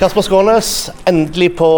Kasper 0.00 0.22
Skånes, 0.22 0.90
endelig 1.08 1.56
på, 1.56 1.68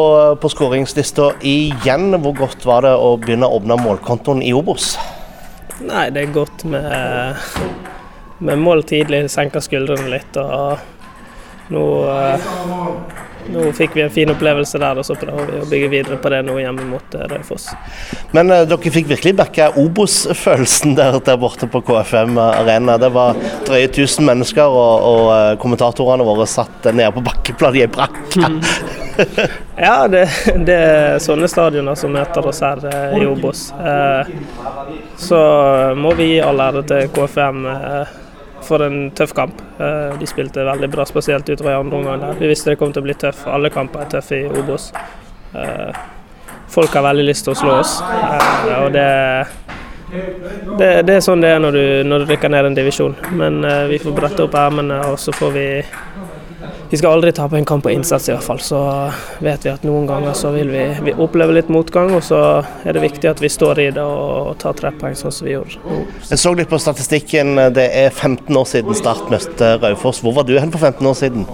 på 0.42 0.48
skåringslista 0.50 1.28
igjen. 1.46 2.16
Hvor 2.18 2.32
godt 2.34 2.64
var 2.66 2.82
det 2.82 2.90
å 2.98 3.12
begynne 3.14 3.46
å 3.46 3.60
åpne 3.60 3.76
målkontoen 3.78 4.40
i 4.42 4.50
Obos? 4.58 4.88
Nei, 5.78 6.08
det 6.10 6.24
er 6.24 6.32
godt 6.34 6.64
med, 6.66 7.38
med 8.42 8.58
mål 8.58 8.82
tidlig, 8.90 9.20
senker 9.30 9.62
skuldrene 9.62 10.10
litt. 10.10 10.34
og 10.34 11.70
nå, 11.70 11.84
eh, 12.10 12.50
nå 13.52 13.68
fikk 13.76 13.96
vi 13.96 14.04
en 14.04 14.12
fin 14.12 14.30
opplevelse 14.32 14.80
der, 14.82 15.00
og 15.00 15.06
så 15.06 15.16
prøver 15.18 15.52
vi 15.52 15.60
å 15.62 15.68
bygge 15.70 15.90
videre 15.92 16.18
på 16.20 16.32
det 16.32 16.42
nå 16.46 16.58
hjemme 16.60 16.86
mot 16.90 17.16
eh, 17.16 17.26
Raufoss. 17.30 17.70
Men 18.36 18.52
eh, 18.54 18.64
dere 18.68 18.92
fikk 18.94 19.08
virkelig 19.12 19.34
backa 19.38 19.70
Obos-følelsen 19.80 20.96
der, 20.98 21.20
der 21.24 21.40
borte 21.40 21.70
på 21.70 21.82
KFM 21.86 22.38
Arena. 22.42 22.98
Det 23.00 23.12
var 23.14 23.38
drøye 23.68 23.88
1000 23.88 24.28
mennesker, 24.28 24.68
og, 24.68 25.08
og 25.12 25.32
eh, 25.36 25.54
kommentatorene 25.62 26.26
våre 26.28 26.48
satt 26.50 26.90
nede 26.92 27.12
på 27.16 27.24
bakkeplan 27.30 27.78
i 27.78 27.86
ei 27.86 27.92
brakke. 27.98 28.52
Ja, 29.76 30.08
det, 30.08 30.24
det 30.66 30.74
er 30.74 31.20
sånne 31.22 31.48
stadioner 31.50 31.98
som 31.98 32.12
møter 32.14 32.46
oss 32.50 32.60
her 32.62 32.82
eh, 32.90 33.16
i 33.22 33.26
Obos. 33.26 33.68
Eh, 33.74 34.30
så 35.18 35.40
må 35.98 36.14
vi 36.18 36.32
gi 36.32 36.40
all 36.42 36.62
ære 36.62 36.84
til 36.88 37.10
KFM 37.14 37.66
eh, 37.72 38.14
for 38.66 38.86
en 38.86 39.08
tøff 39.18 39.34
kamp. 39.38 39.62
Eh, 39.78 40.18
de 40.18 40.26
spilte 40.26 40.64
veldig 40.64 40.88
bra, 40.90 41.04
spesielt 41.06 41.48
utover 41.48 41.70
i 41.70 41.74
andre 41.74 41.96
omgang. 41.96 42.22
Vi 42.38 42.50
visste 42.50 42.72
det 42.72 42.78
kom 42.80 42.92
til 42.92 43.04
å 43.04 43.06
bli 43.06 43.14
tøff. 43.14 43.44
Alle 43.46 43.70
kamper 43.70 44.02
er 44.02 44.12
tøffe 44.16 44.40
i 44.40 44.48
Obos. 44.50 44.90
Eh, 45.54 46.00
folk 46.68 46.94
har 46.98 47.06
veldig 47.06 47.26
lyst 47.28 47.46
til 47.46 47.54
å 47.54 47.58
slå 47.60 47.76
oss, 47.78 48.00
eh, 48.02 48.74
og 48.82 48.92
det 48.92 49.08
det, 50.78 50.88
det 51.04 51.14
er 51.18 51.20
sånn 51.20 51.42
det 51.44 51.50
er 51.52 51.58
når 51.60 51.74
du, 51.76 51.82
når 52.08 52.22
du 52.22 52.30
rykker 52.30 52.48
ned 52.48 52.64
en 52.64 52.76
divisjon. 52.76 53.14
Men 53.36 53.60
vi 53.90 53.98
får 54.00 54.14
brette 54.16 54.40
opp 54.46 54.54
ermene, 54.56 55.02
og 55.04 55.18
så 55.20 55.34
får 55.36 55.50
vi 55.52 55.66
Vi 56.90 56.96
skal 56.96 57.18
aldri 57.18 57.32
tape 57.36 57.56
en 57.56 57.66
kamp 57.68 57.84
på 57.84 57.90
innsats, 57.90 58.28
i 58.28 58.32
hvert 58.32 58.44
fall. 58.44 58.60
Så 58.64 58.78
vet 59.44 59.64
vi 59.66 59.72
at 59.74 59.82
noen 59.84 60.06
ganger 60.08 60.32
så 60.36 60.54
vil 60.54 60.70
vi, 60.72 60.84
vi 61.04 61.12
oppleve 61.20 61.52
litt 61.58 61.68
motgang, 61.72 62.14
og 62.16 62.22
så 62.24 62.38
er 62.88 62.96
det 62.96 63.02
viktig 63.04 63.28
at 63.28 63.42
vi 63.44 63.50
står 63.52 63.82
i 63.82 63.88
det 63.92 64.04
og, 64.04 64.54
tar 64.62 64.76
tre 64.78 64.94
poeng, 64.96 65.16
sånn 65.18 65.34
som 65.34 65.48
vi 65.48 65.52
gjorde. 65.52 65.82
nå. 65.84 65.98
Jeg 66.30 66.40
så 66.40 66.54
litt 66.56 66.72
på 66.72 66.80
statistikken. 66.80 67.60
Det 67.76 67.84
er 67.92 68.08
15 68.08 68.56
år 68.56 68.68
siden 68.72 68.96
Start 68.96 69.28
møtte 69.28 69.74
Raufoss. 69.82 70.22
Hvor 70.24 70.38
var 70.40 70.48
du 70.48 70.56
hen 70.56 70.72
for 70.72 70.80
15 70.80 71.10
år 71.12 71.18
siden? 71.20 71.44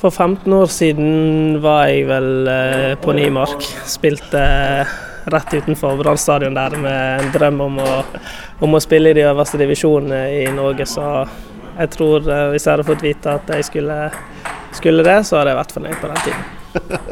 For 0.00 0.14
15 0.14 0.54
år 0.54 0.70
siden 0.72 1.58
var 1.60 1.90
jeg 1.90 2.06
vel 2.08 2.48
eh, 2.48 2.94
på 3.02 3.12
Nymark. 3.18 3.66
Spilte 3.90 4.40
eh, 4.40 4.98
rett 5.34 5.52
utenfor 5.52 5.98
Brann 5.98 6.18
stadion 6.18 6.54
der 6.56 6.78
med 6.78 7.26
en 7.26 7.34
drøm 7.34 7.60
om 7.66 7.82
å, 7.82 7.92
om 8.64 8.78
å 8.78 8.80
spille 8.80 9.10
i 9.10 9.18
de 9.18 9.26
øverste 9.28 9.60
divisjonene 9.60 10.22
i 10.38 10.46
Norge. 10.54 10.86
Så 10.88 11.10
jeg 11.80 11.92
tror 11.96 12.28
eh, 12.28 12.46
hvis 12.52 12.66
jeg 12.66 12.74
hadde 12.76 12.88
fått 12.88 13.04
vite 13.04 13.36
at 13.40 13.52
jeg 13.56 13.66
skulle, 13.68 13.98
skulle 14.76 15.04
det, 15.06 15.18
så 15.26 15.40
hadde 15.40 15.54
jeg 15.54 15.60
vært 15.62 15.76
fornøyd 15.76 16.00
på 16.00 16.10
den 16.10 16.24
tiden. 16.24 16.48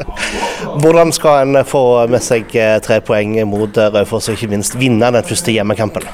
Hvordan 0.81 1.11
skal 1.11 1.41
en 1.43 1.63
få 1.67 1.83
med 2.07 2.23
seg 2.23 2.53
eh, 2.55 2.77
tre 2.85 3.01
poeng 3.03 3.35
mot 3.49 3.77
eh, 3.77 3.89
Raufoss, 3.95 4.29
og 4.29 4.37
ikke 4.37 4.53
minst 4.53 4.77
vinne 4.79 5.09
den 5.15 5.27
første 5.27 5.51
hjemmekampen? 5.55 6.05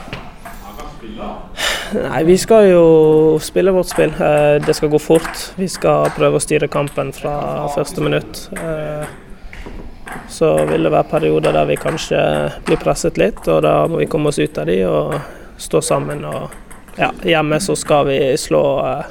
Nei, 1.95 2.23
vi 2.27 2.35
skal 2.41 2.65
jo 2.71 2.85
spille 3.43 3.71
vårt 3.71 3.91
spill. 3.91 4.11
Eh, 4.17 4.55
Det 4.65 4.75
skal 4.75 4.89
gå 4.91 4.99
fort. 4.99 5.51
Vi 5.59 5.67
skal 5.71 6.09
prøve 6.15 6.39
å 6.39 6.43
styre 6.43 6.67
kampen 6.71 7.13
fra 7.15 7.67
første 7.75 8.01
minutt. 8.03 8.47
Eh, 8.57 9.05
Så 10.29 10.47
vil 10.69 10.83
det 10.85 10.91
være 10.93 11.09
perioder 11.09 11.51
der 11.53 11.65
vi 11.65 11.75
kanskje 11.75 12.19
blir 12.65 12.77
presset 12.79 13.17
litt, 13.17 13.47
og 13.51 13.61
da 13.65 13.87
må 13.87 13.97
vi 13.99 14.05
komme 14.09 14.29
oss 14.29 14.39
ut 14.39 14.57
av 14.57 14.65
de 14.69 14.77
og 14.87 15.15
stå 15.57 15.81
sammen. 15.83 16.23
Og 16.25 16.49
ja, 16.95 17.11
hjemme 17.23 17.59
så 17.59 17.75
skal 17.75 18.07
vi 18.07 18.19
slå, 18.38 18.63
eh, 18.88 19.05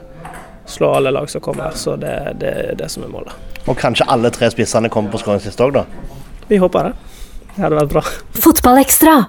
slå 0.67 0.93
alle 0.95 1.11
lag 1.11 1.31
som 1.31 1.41
kommer, 1.45 1.71
så 1.75 1.97
det, 1.97 2.37
det 2.41 2.53
er 2.71 2.79
det 2.79 2.91
som 2.93 3.05
er 3.05 3.13
målet. 3.13 3.33
Og 3.67 3.77
kanskje 3.81 4.07
alle 4.09 4.31
tre 4.31 4.51
spissene 4.53 4.91
kommer 4.93 5.13
på 5.13 5.23
skåringsliste 5.23 5.65
òg, 5.65 5.79
da? 5.79 5.85
Vi 6.49 6.61
håper 6.61 6.91
det. 6.91 6.95
Det 7.55 7.63
hadde 7.63 7.79
vært 7.79 7.93
bra. 7.95 8.03
Fotballekstra 8.45 9.25